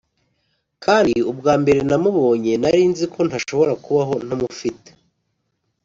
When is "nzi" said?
2.91-3.05